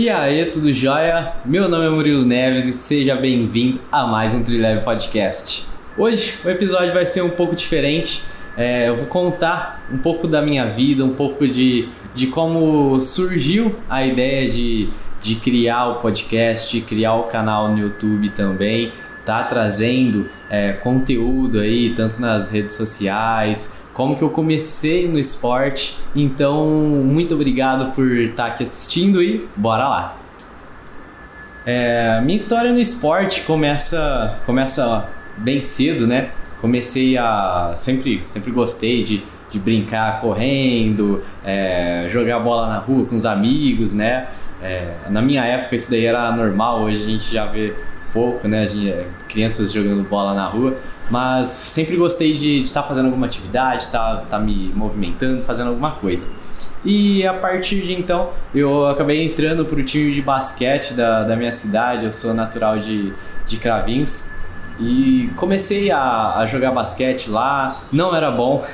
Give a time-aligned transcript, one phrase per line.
[0.00, 1.32] E aí, tudo jóia?
[1.44, 5.66] Meu nome é Murilo Neves e seja bem-vindo a mais um Trileve Podcast.
[5.96, 8.22] Hoje o episódio vai ser um pouco diferente.
[8.56, 13.74] É, eu vou contar um pouco da minha vida, um pouco de, de como surgiu
[13.90, 14.88] a ideia de,
[15.20, 18.92] de criar o podcast, criar o canal no YouTube também,
[19.26, 25.98] tá trazendo é, conteúdo aí, tanto nas redes sociais, como que eu comecei no esporte.
[26.14, 26.68] Então,
[27.04, 30.16] muito obrigado por estar aqui assistindo e bora lá.
[31.66, 36.30] É, minha história no esporte começa, começa bem cedo, né?
[36.60, 43.16] Comecei a sempre, sempre gostei de, de brincar correndo, é, jogar bola na rua com
[43.16, 44.28] os amigos, né?
[44.62, 47.74] É, na minha época isso daí era normal, hoje a gente já vê
[48.12, 48.64] pouco, né?
[48.68, 48.94] Gente,
[49.28, 50.76] crianças jogando bola na rua.
[51.10, 55.92] Mas sempre gostei de estar fazendo alguma atividade, estar tá, tá me movimentando, fazendo alguma
[55.92, 56.26] coisa.
[56.84, 61.34] E a partir de então, eu acabei entrando para o time de basquete da, da
[61.34, 63.12] minha cidade, eu sou natural de,
[63.46, 64.36] de Cravinhos.
[64.80, 68.64] E comecei a, a jogar basquete lá, não era bom,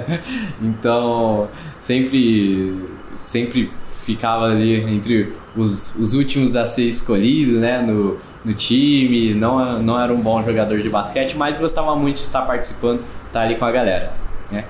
[0.60, 1.48] então
[1.80, 2.78] sempre,
[3.16, 3.72] sempre
[4.04, 10.00] ficava ali entre os, os últimos a ser escolhido né, no, no time, não, não
[10.00, 13.64] era um bom jogador de basquete, mas gostava muito de estar participando, estar ali com
[13.64, 14.12] a galera.
[14.52, 14.64] Né?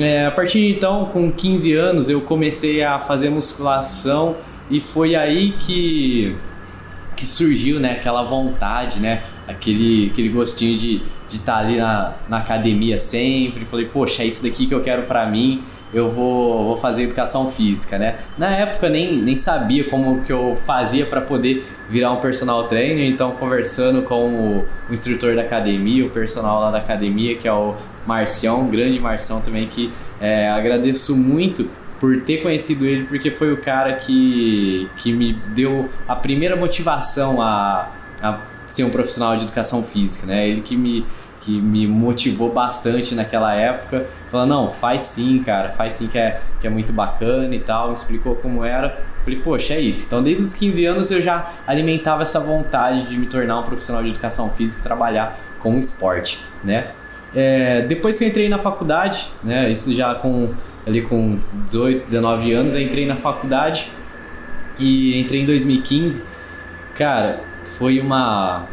[0.00, 4.36] É, a partir de então, com 15 anos, eu comecei a fazer musculação
[4.70, 6.34] e foi aí que,
[7.14, 12.96] que surgiu né, aquela vontade, né, aquele, aquele gostinho de estar ali na, na academia
[12.96, 13.66] sempre.
[13.66, 17.50] Falei, poxa, é isso daqui que eu quero para mim eu vou, vou fazer educação
[17.50, 18.16] física, né?
[18.38, 23.06] Na época nem, nem sabia como que eu fazia para poder virar um personal trainer,
[23.06, 27.52] então conversando com o, o, instrutor da academia, o personal lá da academia, que é
[27.52, 27.74] o
[28.06, 31.68] Marcião, grande Marcião também, que é, agradeço muito
[32.00, 37.40] por ter conhecido ele, porque foi o cara que, que me deu a primeira motivação
[37.40, 37.90] a,
[38.20, 40.48] a ser um profissional de educação física, né?
[40.48, 41.04] Ele que me
[41.42, 44.06] que me motivou bastante naquela época.
[44.30, 47.88] Falou, não, faz sim, cara, faz sim que é, que é muito bacana e tal.
[47.88, 48.98] Me explicou como era.
[49.24, 50.06] Falei, poxa, é isso.
[50.06, 54.02] Então, desde os 15 anos eu já alimentava essa vontade de me tornar um profissional
[54.02, 56.88] de educação física e trabalhar com esporte, né?
[57.34, 60.44] É, depois que eu entrei na faculdade, né, isso já com
[60.86, 63.90] ali com 18, 19 anos, eu entrei na faculdade
[64.78, 66.26] e entrei em 2015.
[66.94, 67.40] Cara,
[67.78, 68.66] foi uma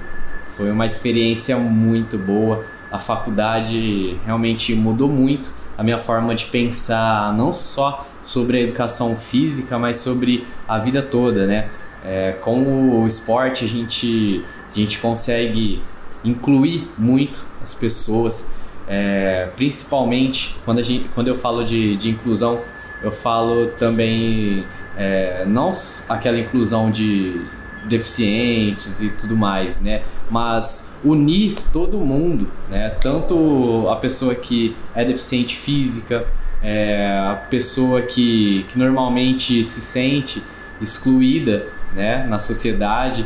[0.59, 2.65] foi uma experiência muito boa.
[2.91, 9.15] A faculdade realmente mudou muito a minha forma de pensar, não só sobre a educação
[9.15, 11.69] física, mas sobre a vida toda, né?
[12.03, 15.81] É, com o esporte a gente, a gente consegue
[16.25, 22.59] incluir muito as pessoas, é, principalmente quando, a gente, quando eu falo de, de inclusão,
[23.01, 24.65] eu falo também
[24.97, 25.71] é, não
[26.09, 27.45] aquela inclusão de,
[27.85, 30.03] deficientes e tudo mais, né?
[30.29, 32.89] Mas unir todo mundo, né?
[33.01, 36.27] Tanto a pessoa que é deficiente física,
[36.61, 40.43] é, a pessoa que, que normalmente se sente
[40.81, 42.25] excluída, né?
[42.27, 43.25] Na sociedade.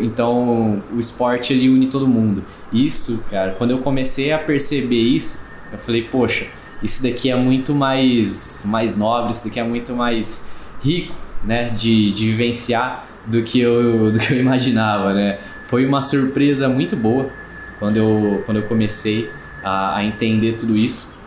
[0.00, 2.44] Então, o esporte ele une todo mundo.
[2.72, 6.46] Isso, cara, quando eu comecei a perceber isso, eu falei, poxa,
[6.82, 10.50] isso daqui é muito mais mais nobre, isso daqui é muito mais
[10.82, 11.14] rico,
[11.44, 15.38] né, de, de vivenciar do que eu, do que eu imaginava, né?
[15.72, 17.30] Foi uma surpresa muito boa
[17.78, 19.30] quando eu, quando eu comecei
[19.64, 21.18] a, a entender tudo isso.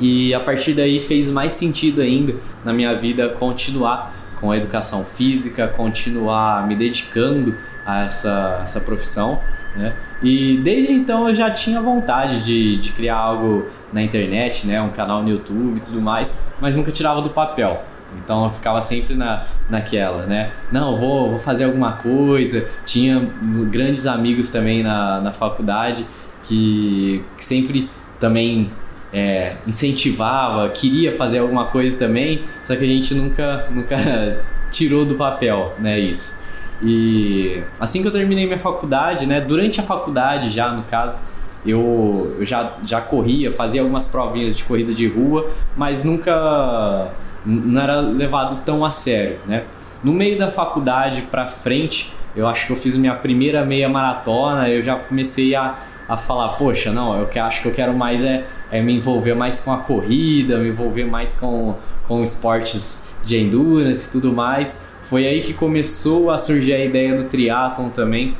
[0.00, 2.34] E a partir daí fez mais sentido ainda
[2.64, 9.42] na minha vida continuar com a educação física, continuar me dedicando a essa, essa profissão.
[9.76, 9.94] Né?
[10.22, 14.80] E desde então eu já tinha vontade de, de criar algo na internet, né?
[14.80, 17.84] um canal no YouTube e tudo mais, mas nunca tirava do papel.
[18.22, 20.52] Então eu ficava sempre na, naquela, né?
[20.70, 22.68] Não, vou, vou fazer alguma coisa.
[22.84, 23.28] Tinha
[23.70, 26.06] grandes amigos também na, na faculdade
[26.44, 27.88] que, que sempre
[28.20, 28.70] também
[29.12, 33.96] é, incentivava, queria fazer alguma coisa também, só que a gente nunca, nunca
[34.70, 35.98] tirou do papel, né?
[35.98, 36.42] Isso.
[36.82, 39.40] E assim que eu terminei minha faculdade, né?
[39.40, 41.20] Durante a faculdade já, no caso,
[41.64, 47.12] eu, eu já, já corria, fazia algumas provinhas de corrida de rua, mas nunca
[47.44, 49.64] não era levado tão a sério, né?
[50.02, 54.68] No meio da faculdade para frente, eu acho que eu fiz minha primeira meia maratona,
[54.68, 58.22] eu já comecei a, a falar, poxa, não, eu que acho que eu quero mais
[58.22, 61.74] é, é me envolver mais com a corrida, me envolver mais com,
[62.06, 64.94] com esportes de endurance e tudo mais.
[65.04, 68.34] Foi aí que começou a surgir a ideia do triatlon também.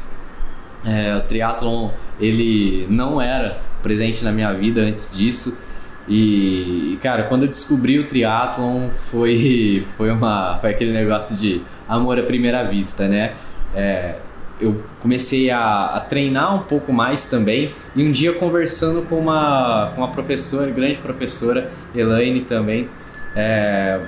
[0.85, 1.91] É, o triatlon
[2.21, 5.64] ele não era presente na minha vida antes disso.
[6.09, 12.19] E, cara, quando eu descobri o triatlon foi, foi, uma, foi aquele negócio de amor
[12.19, 13.33] à primeira vista, né?
[13.75, 14.17] É,
[14.61, 19.91] eu comecei a, a, treinar um pouco mais também e um dia conversando com uma,
[19.95, 22.89] com uma professora, grande professora, Elaine também,
[23.35, 24.01] é,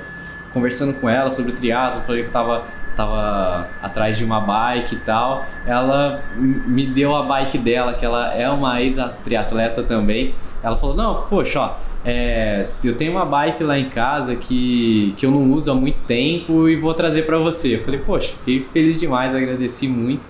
[0.53, 2.65] conversando com ela sobre o triatlo, falei que eu tava,
[2.95, 8.33] tava atrás de uma bike e tal, ela me deu a bike dela, que ela
[8.33, 10.33] é uma ex-triatleta também,
[10.63, 15.27] ela falou, não, poxa, ó, é, eu tenho uma bike lá em casa que, que
[15.27, 17.75] eu não uso há muito tempo e vou trazer para você.
[17.75, 20.29] Eu falei, poxa, fiquei feliz demais, agradeci muito.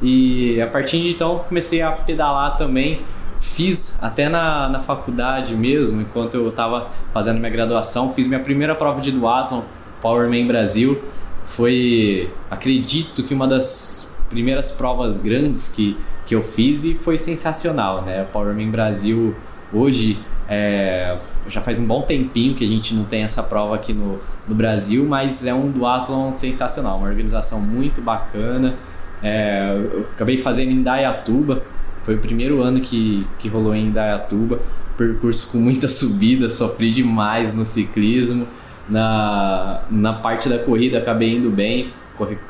[0.00, 3.00] E a partir de então comecei a pedalar também.
[3.40, 8.76] Fiz até na, na faculdade mesmo, enquanto eu estava fazendo minha graduação, fiz minha primeira
[8.76, 9.62] prova de duathlon,
[10.00, 11.02] Powerman Brasil.
[11.46, 18.02] Foi, acredito que uma das primeiras provas grandes que, que eu fiz e foi sensacional,
[18.02, 18.24] né?
[18.32, 19.34] Powerman Brasil
[19.72, 20.16] hoje
[20.48, 24.18] é, já faz um bom tempinho que a gente não tem essa prova aqui no,
[24.48, 28.74] no Brasil, mas é um duatlon sensacional, uma organização muito bacana.
[29.22, 31.62] É, eu acabei fazendo em Dayatuba,
[32.04, 34.60] foi o primeiro ano que, que rolou em Dayatuba.
[34.96, 38.48] Percurso com muita subida, sofri demais no ciclismo.
[38.88, 41.88] Na, na parte da corrida acabei indo bem,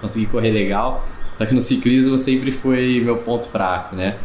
[0.01, 1.05] consegui correr legal.
[1.35, 4.17] Só que no ciclismo sempre foi meu ponto fraco, né?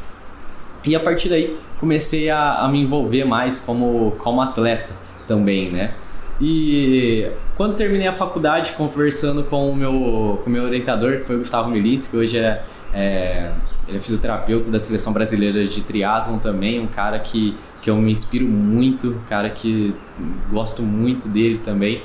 [0.86, 4.94] E a partir daí comecei a, a me envolver mais como, como atleta
[5.28, 5.94] também, né?
[6.42, 11.36] E quando terminei a faculdade, conversando com o meu, com o meu orientador, que foi
[11.36, 12.64] o Gustavo Milis, que hoje é,
[12.94, 13.52] é,
[13.88, 18.12] ele é fisioterapeuta da seleção brasileira de triatlon também, um cara que, que eu me
[18.12, 19.94] inspiro muito, um cara que
[20.50, 22.02] gosto muito dele também.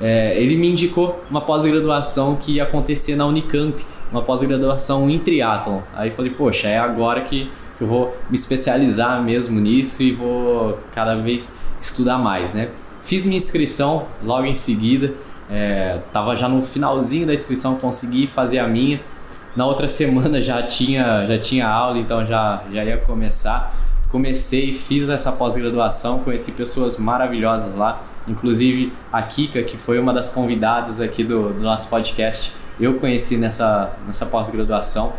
[0.00, 5.80] É, ele me indicou uma pós-graduação que ia acontecer na Unicamp, uma pós-graduação em triatlon.
[5.94, 11.16] Aí falei, poxa, é agora que eu vou me especializar mesmo nisso e vou cada
[11.16, 12.70] vez estudar mais, né?
[13.02, 15.12] Fiz minha inscrição logo em seguida,
[15.50, 19.00] é, tava já no finalzinho da inscrição, consegui fazer a minha.
[19.54, 23.74] Na outra semana já tinha, já tinha aula, então já, já ia começar.
[24.08, 30.30] Comecei, fiz essa pós-graduação, conheci pessoas maravilhosas lá, inclusive a Kika, que foi uma das
[30.30, 35.14] convidadas aqui do, do nosso podcast, eu conheci nessa, nessa pós-graduação.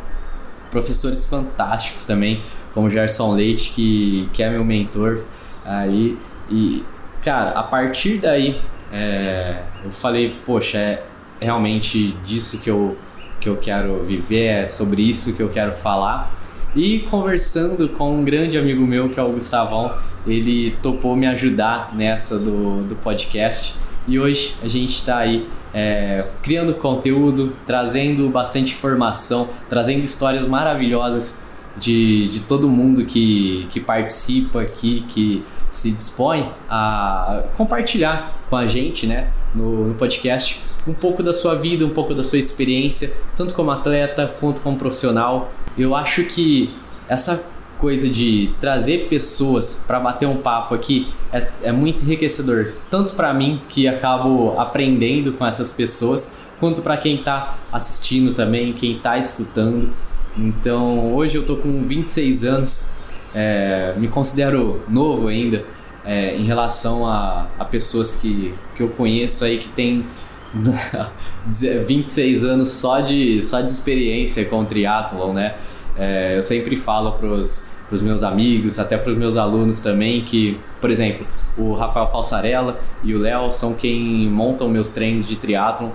[0.73, 2.41] Professores fantásticos também,
[2.73, 5.21] como Gerson Leite, que, que é meu mentor
[5.63, 6.17] aí.
[6.49, 6.83] E
[7.23, 8.59] Cara, a partir daí,
[8.91, 9.55] é,
[9.85, 11.03] eu falei, poxa, é
[11.39, 12.97] realmente disso que eu,
[13.39, 16.29] que eu quero viver, é sobre isso que eu quero falar.
[16.75, 19.93] E conversando com um grande amigo meu, que é o Gustavão,
[20.27, 23.75] ele topou me ajudar nessa do, do podcast.
[24.07, 31.43] E hoje a gente está aí é, criando conteúdo, trazendo bastante informação, trazendo histórias maravilhosas
[31.77, 38.67] de, de todo mundo que, que participa aqui, que se dispõe a compartilhar com a
[38.67, 43.11] gente, né, no, no podcast, um pouco da sua vida, um pouco da sua experiência,
[43.35, 45.51] tanto como atleta quanto como profissional.
[45.77, 46.69] Eu acho que
[47.07, 53.13] essa coisa de trazer pessoas para bater um papo aqui é, é muito enriquecedor, tanto
[53.13, 58.95] para mim que acabo aprendendo com essas pessoas, quanto para quem está assistindo também, quem
[58.95, 59.89] está escutando.
[60.37, 62.97] Então, hoje eu tô com 26 anos,
[63.33, 65.65] é, me considero novo ainda
[66.05, 70.05] é, em relação a, a pessoas que, que eu conheço aí que tem
[71.45, 75.55] 26 anos só de, só de experiência com triatlon, né?
[75.97, 80.89] É, eu sempre falo pros, pros meus amigos, até pros meus alunos também, que, por
[80.89, 81.25] exemplo,
[81.57, 85.89] o Rafael Falsarella e o Léo são quem montam meus treinos de triatlon.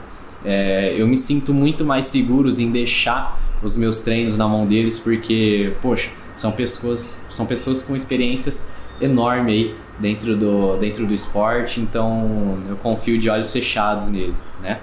[0.45, 4.99] É, eu me sinto muito mais seguros em deixar os meus treinos na mão deles,
[4.99, 11.81] porque, poxa, são pessoas, são pessoas com experiências enormes aí dentro do, dentro do esporte,
[11.81, 14.79] então eu confio de olhos fechados nele, né?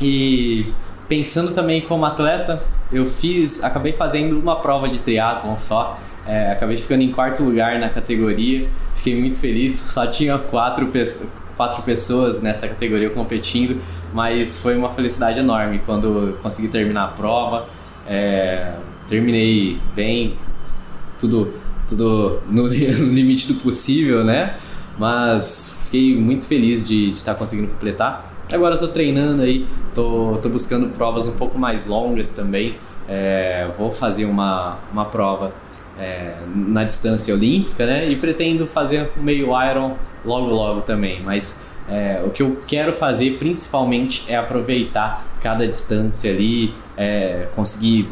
[0.00, 0.72] E
[1.08, 6.76] pensando também como atleta, eu fiz, acabei fazendo uma prova de triatlon só, é, acabei
[6.76, 10.90] ficando em quarto lugar na categoria, fiquei muito feliz, só tinha quatro,
[11.56, 13.80] quatro pessoas nessa categoria competindo,
[14.12, 17.68] mas foi uma felicidade enorme quando consegui terminar a prova,
[18.06, 18.72] é,
[19.06, 20.38] terminei bem,
[21.18, 21.54] tudo,
[21.88, 24.56] tudo no, no, limite do possível, né?
[24.98, 28.33] Mas fiquei muito feliz de, de estar conseguindo completar.
[28.52, 32.76] Agora estou treinando aí, tô, tô buscando provas um pouco mais longas também.
[33.08, 35.52] É, vou fazer uma, uma prova
[35.98, 38.08] é, na distância olímpica, né?
[38.08, 41.20] E pretendo fazer meio Iron logo logo também.
[41.22, 48.08] Mas é, o que eu quero fazer principalmente é aproveitar cada distância ali, é, conseguir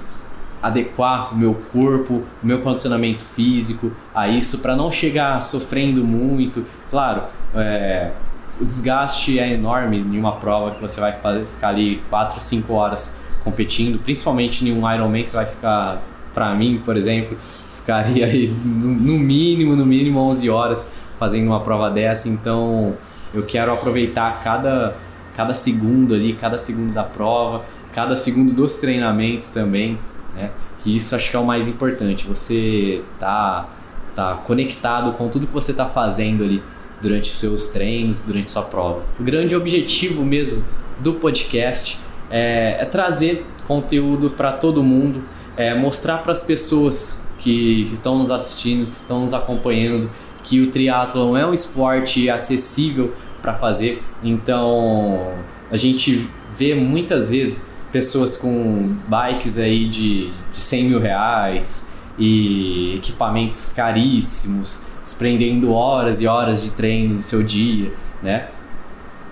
[0.62, 6.64] adequar o meu corpo, o meu condicionamento físico a isso para não chegar sofrendo muito.
[6.90, 7.24] Claro,
[7.54, 8.12] é,
[8.60, 12.72] o desgaste é enorme em uma prova que você vai fazer, ficar ali 4, 5
[12.72, 17.36] horas competindo, principalmente em um Ironman que você vai ficar, para mim, por exemplo,
[17.76, 22.94] ficaria aí no, no mínimo, no mínimo 11 horas fazendo uma prova dessa, então
[23.34, 24.94] eu quero aproveitar cada,
[25.36, 29.98] cada segundo ali, cada segundo da prova, cada segundo dos treinamentos também,
[30.34, 30.50] né?
[30.80, 33.68] Que isso acho que é o mais importante, você tá,
[34.14, 36.62] tá conectado com tudo que você tá fazendo ali
[37.02, 39.02] durante seus treinos, durante sua prova.
[39.18, 40.64] O grande objetivo mesmo
[41.00, 41.98] do podcast
[42.30, 45.22] é, é trazer conteúdo para todo mundo,
[45.56, 50.08] é mostrar para as pessoas que, que estão nos assistindo, que estão nos acompanhando,
[50.44, 54.02] que o triatlon é um esporte acessível para fazer.
[54.22, 55.34] Então,
[55.70, 62.94] a gente vê muitas vezes pessoas com bikes aí de, de 100 mil reais e
[62.96, 67.92] equipamentos caríssimos, desprendendo horas e horas de treino do seu dia,
[68.22, 68.48] né?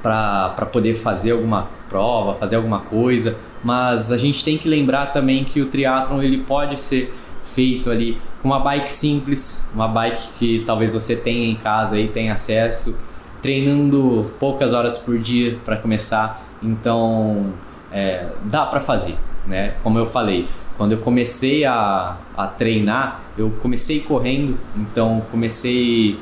[0.03, 3.37] Para poder fazer alguma prova, fazer alguma coisa.
[3.63, 8.19] Mas a gente tem que lembrar também que o triatlon ele pode ser feito ali
[8.41, 13.03] com uma bike simples, uma bike que talvez você tenha em casa e tenha acesso,
[13.43, 16.43] treinando poucas horas por dia para começar.
[16.63, 17.53] Então,
[17.93, 19.75] é, dá para fazer, né?
[19.83, 20.49] Como eu falei,
[20.81, 26.19] quando eu comecei a, a treinar, eu comecei correndo, então comecei,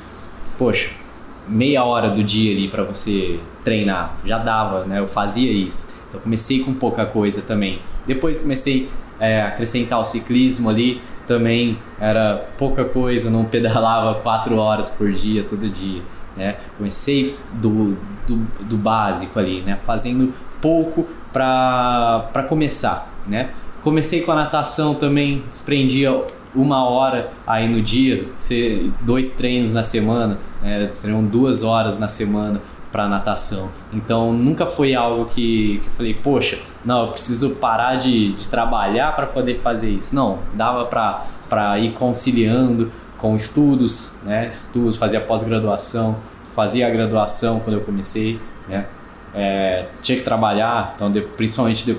[0.58, 0.90] poxa,
[1.46, 4.98] meia hora do dia ali para você treinar, já dava, né?
[4.98, 6.02] Eu fazia isso.
[6.08, 7.78] Então comecei com pouca coisa também.
[8.04, 14.56] Depois comecei é, a acrescentar o ciclismo ali, também era pouca coisa, não pedalava quatro
[14.56, 16.02] horas por dia, todo dia.
[16.36, 16.56] Né?
[16.76, 17.96] Comecei do,
[18.26, 19.78] do, do básico ali, né?
[19.86, 23.08] fazendo pouco para começar.
[23.24, 23.50] Né?
[23.88, 26.23] Comecei com a natação também, desprendia
[26.54, 28.28] uma hora aí no dia,
[29.00, 30.87] dois treinos na semana, né?
[30.90, 32.61] seriam duas horas na semana
[32.92, 33.71] para natação.
[33.90, 38.47] Então nunca foi algo que, que eu falei, poxa, não, eu preciso parar de, de
[38.50, 40.14] trabalhar para poder fazer isso.
[40.14, 44.49] Não, dava para ir conciliando com estudos, né?
[44.49, 46.18] Estudos, fazia pós-graduação,
[46.54, 48.85] fazia a graduação quando eu comecei, né?
[49.35, 51.97] É, tinha que trabalhar, então de, principalmente de,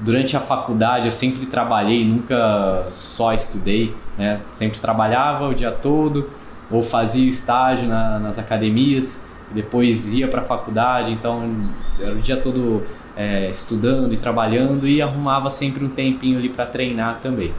[0.00, 4.36] durante a faculdade eu sempre trabalhei, nunca só estudei, né?
[4.52, 6.30] Sempre trabalhava o dia todo
[6.70, 12.36] ou fazia estágio na, nas academias, depois ia para a faculdade, então era o dia
[12.36, 12.82] todo
[13.16, 17.52] é, estudando e trabalhando e arrumava sempre um tempinho ali para treinar também.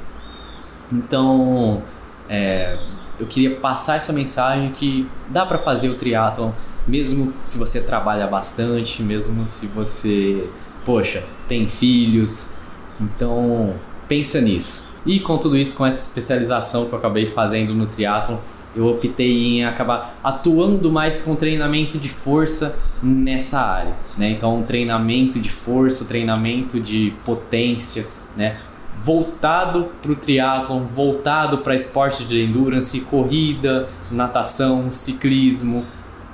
[0.91, 1.81] Então,
[2.29, 2.77] é,
[3.19, 6.51] eu queria passar essa mensagem que dá para fazer o triatlon
[6.89, 10.49] mesmo se você trabalha bastante, mesmo se você,
[10.85, 12.55] poxa, tem filhos.
[12.99, 13.75] Então,
[14.07, 14.89] pensa nisso.
[15.05, 18.37] E com tudo isso, com essa especialização que eu acabei fazendo no triatlon,
[18.75, 24.29] eu optei em acabar atuando mais com treinamento de força nessa área, né?
[24.29, 28.05] Então, um treinamento de força, treinamento de potência,
[28.37, 28.57] né?
[29.01, 35.85] Voltado para o triatlon, voltado para esporte de endurance, corrida, natação, ciclismo.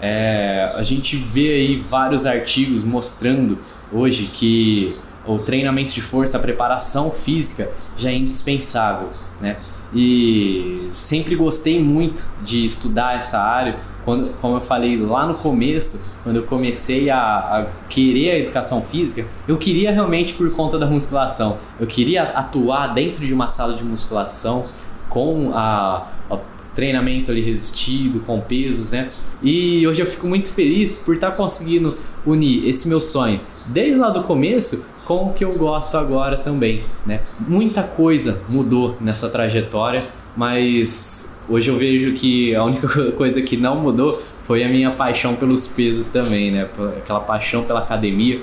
[0.02, 3.60] É, a gente vê aí vários artigos mostrando
[3.96, 9.10] hoje que o treinamento de força, a preparação física já é indispensável,
[9.40, 9.58] né?
[9.94, 13.78] E sempre gostei muito de estudar essa área.
[14.04, 18.82] Quando, como eu falei lá no começo, quando eu comecei a, a querer a educação
[18.82, 21.58] física, eu queria realmente por conta da musculação.
[21.80, 24.68] Eu queria atuar dentro de uma sala de musculação
[25.10, 26.38] com a, a
[26.76, 29.10] treinamento ali resistido, com pesos, né?
[29.42, 34.10] E hoje eu fico muito feliz por estar conseguindo unir esse meu sonho desde lá
[34.10, 37.22] do começo com o que eu gosto agora também, né?
[37.40, 43.76] Muita coisa mudou nessa trajetória, mas hoje eu vejo que a única coisa que não
[43.78, 46.68] mudou foi a minha paixão pelos pesos também, né?
[46.98, 48.42] Aquela paixão pela academia,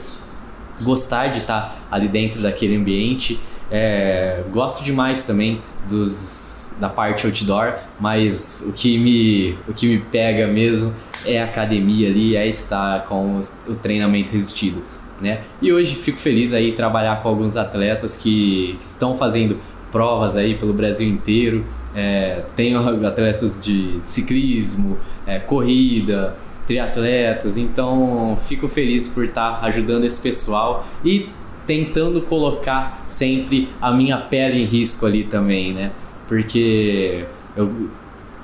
[0.82, 3.38] gostar de estar ali dentro daquele ambiente.
[3.70, 9.98] É, gosto demais também dos, da parte outdoor, mas o que me, o que me
[9.98, 10.94] pega mesmo
[11.26, 14.82] é a academia ali, é estar com o treinamento resistido
[15.22, 15.42] né?
[15.62, 19.58] E hoje fico feliz aí trabalhar com alguns atletas que, que estão fazendo
[19.90, 21.64] provas aí pelo Brasil inteiro.
[21.94, 26.34] É, tenho atletas de ciclismo, é, corrida,
[26.66, 31.28] triatletas, então fico feliz por estar ajudando esse pessoal e
[31.66, 35.92] tentando colocar sempre a minha pele em risco ali também, né?
[36.26, 37.24] Porque
[37.56, 37.88] eu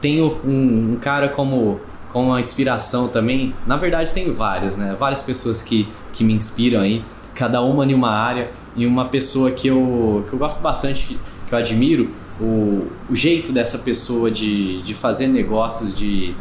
[0.01, 1.81] tenho um, um cara como
[2.13, 3.55] como uma inspiração também.
[3.67, 4.97] Na verdade, tem várias, né?
[4.99, 8.51] Várias pessoas que, que me inspiram aí, cada uma em uma área.
[8.77, 12.11] E uma pessoa que eu, que eu gosto bastante, que eu admiro,
[12.41, 16.35] o, o jeito dessa pessoa de, de fazer negócios, de,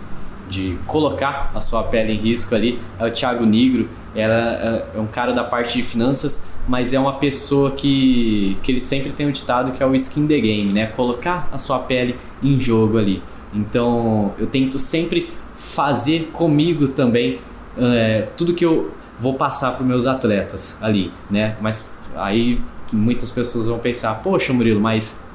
[0.50, 3.90] de colocar a sua pele em risco ali, é o Thiago Negro.
[4.16, 8.82] Ela é um cara da parte de finanças, mas é uma pessoa que, que ele
[8.82, 10.88] sempre tem um ditado que é o skin the game, né?
[10.88, 13.22] Colocar a sua pele em jogo ali.
[13.54, 15.30] Então eu tento sempre
[15.74, 17.40] fazer comigo também
[17.78, 21.56] é, tudo que eu vou passar para meus atletas ali, né?
[21.62, 25.28] Mas aí muitas pessoas vão pensar, poxa Murilo, mas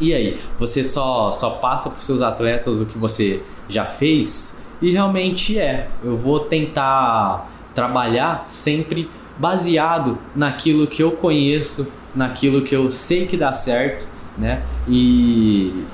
[0.00, 0.40] e aí?
[0.58, 4.66] Você só, só passa para os seus atletas o que você já fez?
[4.80, 5.88] E realmente é.
[6.02, 13.36] Eu vou tentar trabalhar sempre baseado naquilo que eu conheço, naquilo que eu sei que
[13.36, 14.62] dá certo, né?
[14.88, 15.84] E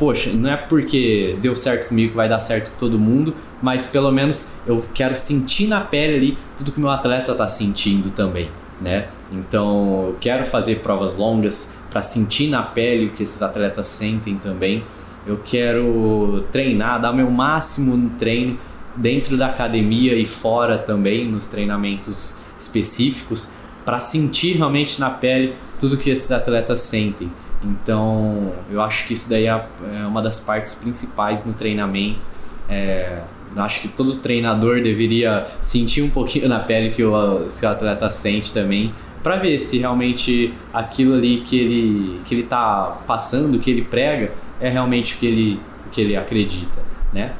[0.00, 3.84] poxa, não é porque deu certo comigo que vai dar certo com todo mundo, mas
[3.84, 8.48] pelo menos eu quero sentir na pele ali tudo que meu atleta está sentindo também,
[8.80, 9.08] né?
[9.30, 14.36] Então eu quero fazer provas longas para sentir na pele o que esses atletas sentem
[14.36, 14.82] também.
[15.26, 18.58] Eu quero treinar, dar meu máximo no treino
[18.96, 23.52] dentro da academia e fora também nos treinamentos específicos
[23.84, 27.30] para sentir realmente na pele tudo que esses atletas sentem.
[27.62, 32.28] Então, eu acho que isso daí é, é uma das partes principais no treinamento.
[32.68, 33.22] É,
[33.56, 38.52] acho que todo treinador deveria sentir um pouquinho na pele que o seu atleta sente
[38.52, 43.82] também, para ver se realmente aquilo ali que ele que ele tá passando, que ele
[43.82, 46.80] prega, é realmente o que ele o que ele acredita,
[47.12, 47.32] né?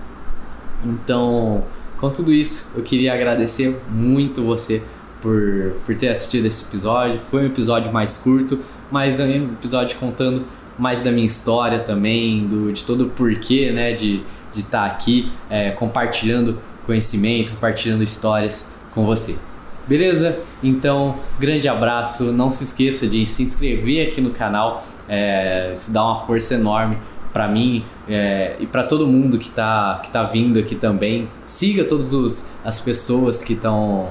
[0.84, 1.64] Então,
[1.98, 4.82] com tudo isso, eu queria agradecer muito você
[5.20, 7.20] por, por ter assistido esse episódio.
[7.30, 8.58] Foi um episódio mais curto,
[8.90, 10.44] mas é um episódio contando
[10.78, 15.30] mais da minha história também, do, de todo o porquê, né, de estar tá aqui
[15.48, 19.38] é, compartilhando conhecimento, compartilhando histórias com você.
[19.86, 20.38] Beleza?
[20.62, 22.32] Então, grande abraço.
[22.32, 24.84] Não se esqueça de se inscrever aqui no canal.
[25.08, 26.96] É, isso dá uma força enorme
[27.32, 31.28] para mim é, e para todo mundo que está que tá vindo aqui também.
[31.46, 34.08] Siga todas as pessoas que estão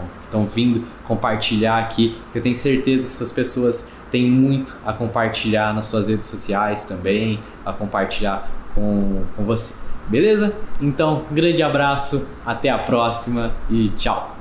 [0.54, 5.86] vindo compartilhar aqui, que eu tenho certeza que essas pessoas têm muito a compartilhar nas
[5.88, 9.88] suas redes sociais também, a compartilhar com, com você.
[10.08, 10.56] Beleza?
[10.82, 14.39] Então, grande abraço, até a próxima e tchau!